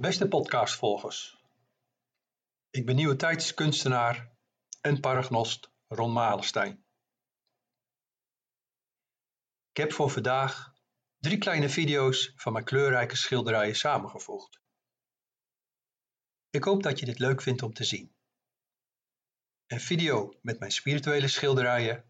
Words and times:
Beste 0.00 0.28
podcastvolgers, 0.28 1.38
ik 2.70 2.86
ben 2.86 2.94
nieuwe 2.94 3.16
tijdskunstenaar 3.16 4.30
en 4.80 5.00
paragnost 5.00 5.70
Ron 5.88 6.12
Malenstein. 6.12 6.84
Ik 9.70 9.76
heb 9.76 9.92
voor 9.92 10.10
vandaag 10.10 10.74
drie 11.18 11.38
kleine 11.38 11.68
video's 11.68 12.32
van 12.36 12.52
mijn 12.52 12.64
kleurrijke 12.64 13.16
schilderijen 13.16 13.76
samengevoegd. 13.76 14.60
Ik 16.50 16.64
hoop 16.64 16.82
dat 16.82 16.98
je 16.98 17.06
dit 17.06 17.18
leuk 17.18 17.42
vindt 17.42 17.62
om 17.62 17.72
te 17.72 17.84
zien. 17.84 18.14
Een 19.66 19.80
video 19.80 20.38
met 20.42 20.58
mijn 20.58 20.72
spirituele 20.72 21.28
schilderijen, 21.28 22.04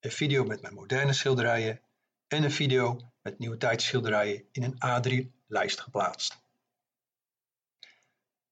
een 0.00 0.12
video 0.12 0.44
met 0.44 0.62
mijn 0.62 0.74
moderne 0.74 1.12
schilderijen 1.12 1.82
en 2.28 2.42
een 2.42 2.52
video 2.52 3.12
met 3.22 3.38
nieuwe 3.38 3.56
tijdsschilderijen 3.56 4.48
in 4.52 4.62
een 4.62 4.74
A3-lijst 4.74 5.80
geplaatst. 5.80 6.46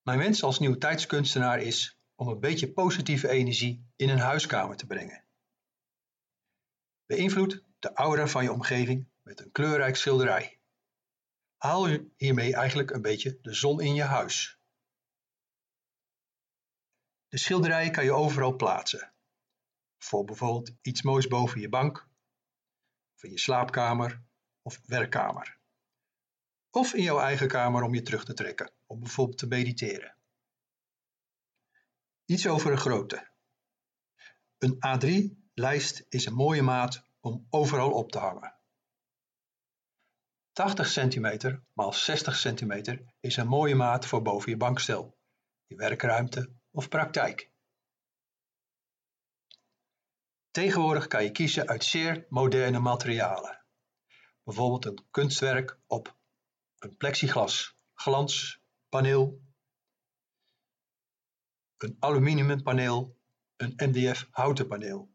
Mijn 0.06 0.18
wens 0.18 0.42
als 0.42 0.58
nieuwe 0.58 0.78
tijdskunstenaar 0.78 1.60
is 1.60 1.98
om 2.14 2.28
een 2.28 2.40
beetje 2.40 2.72
positieve 2.72 3.28
energie 3.28 3.86
in 3.96 4.08
een 4.08 4.18
huiskamer 4.18 4.76
te 4.76 4.86
brengen. 4.86 5.24
Beïnvloed 7.06 7.64
de 7.78 7.92
aura 7.92 8.26
van 8.26 8.42
je 8.42 8.52
omgeving 8.52 9.08
met 9.22 9.40
een 9.40 9.52
kleurrijk 9.52 9.96
schilderij. 9.96 10.60
Haal 11.56 11.88
hiermee 12.16 12.54
eigenlijk 12.54 12.90
een 12.90 13.02
beetje 13.02 13.38
de 13.42 13.54
zon 13.54 13.80
in 13.80 13.94
je 13.94 14.02
huis. 14.02 14.58
De 17.28 17.38
schilderijen 17.38 17.92
kan 17.92 18.04
je 18.04 18.12
overal 18.12 18.56
plaatsen. 18.56 19.12
Voor 19.98 20.24
bijvoorbeeld 20.24 20.72
iets 20.82 21.02
moois 21.02 21.28
boven 21.28 21.60
je 21.60 21.68
bank, 21.68 22.08
in 23.20 23.30
je 23.30 23.38
slaapkamer 23.38 24.22
of 24.62 24.80
werkkamer. 24.84 25.55
Of 26.76 26.94
in 26.94 27.02
jouw 27.02 27.18
eigen 27.18 27.48
kamer 27.48 27.82
om 27.82 27.94
je 27.94 28.02
terug 28.02 28.24
te 28.24 28.34
trekken, 28.34 28.72
om 28.86 29.00
bijvoorbeeld 29.00 29.38
te 29.38 29.46
mediteren. 29.46 30.16
Iets 32.24 32.46
over 32.46 32.70
de 32.70 32.76
grootte. 32.76 33.30
Een 34.58 34.76
A3-lijst 34.76 36.06
is 36.08 36.26
een 36.26 36.34
mooie 36.34 36.62
maat 36.62 37.02
om 37.20 37.46
overal 37.50 37.92
op 37.92 38.12
te 38.12 38.18
hangen. 38.18 38.58
80 40.52 40.92
cm 40.92 41.36
x 41.74 42.04
60 42.04 42.40
cm 42.40 42.98
is 43.20 43.36
een 43.36 43.48
mooie 43.48 43.74
maat 43.74 44.06
voor 44.06 44.22
boven 44.22 44.50
je 44.50 44.56
bankstel, 44.56 45.18
je 45.66 45.76
werkruimte 45.76 46.52
of 46.70 46.88
praktijk. 46.88 47.50
Tegenwoordig 50.50 51.06
kan 51.06 51.24
je 51.24 51.30
kiezen 51.30 51.68
uit 51.68 51.84
zeer 51.84 52.26
moderne 52.28 52.78
materialen. 52.78 53.64
Bijvoorbeeld 54.42 54.84
een 54.84 55.06
kunstwerk 55.10 55.78
op 55.86 56.16
een 56.86 56.96
plexiglas 56.96 57.76
glanspaneel, 57.94 59.40
een 61.76 61.96
aluminiumpaneel, 61.98 63.18
een 63.56 63.72
MDF 63.76 64.28
houten 64.30 64.66
paneel. 64.66 65.14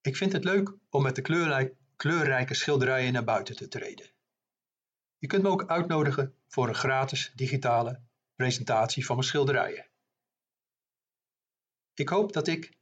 Ik 0.00 0.16
vind 0.16 0.32
het 0.32 0.44
leuk 0.44 0.76
om 0.88 1.02
met 1.02 1.14
de 1.14 1.74
kleurrijke 1.96 2.54
schilderijen 2.54 3.12
naar 3.12 3.24
buiten 3.24 3.56
te 3.56 3.68
treden. 3.68 4.10
Je 5.18 5.26
kunt 5.26 5.42
me 5.42 5.48
ook 5.48 5.66
uitnodigen 5.66 6.34
voor 6.46 6.68
een 6.68 6.74
gratis 6.74 7.32
digitale 7.34 8.02
presentatie 8.34 9.06
van 9.06 9.16
mijn 9.16 9.28
schilderijen. 9.28 9.90
Ik 11.94 12.08
hoop 12.08 12.32
dat 12.32 12.46
ik 12.46 12.78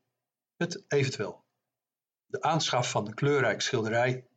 het 0.56 0.84
eventueel 0.88 1.44
de 2.26 2.42
aanschaf 2.42 2.90
van 2.90 3.06
een 3.06 3.14
kleurrijk 3.14 3.60
schilderij 3.60 4.28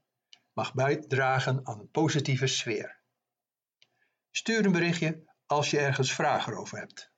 mag 0.54 0.74
bijdragen 0.74 1.60
aan 1.64 1.80
een 1.80 1.92
positieve 1.92 2.48
sfeer. 2.48 3.00
Stuur 4.32 4.66
een 4.66 4.72
berichtje 4.72 5.24
als 5.46 5.70
je 5.72 5.80
ergens 5.80 6.14
vragen 6.14 6.58
over 6.58 6.78
hebt. 6.78 7.11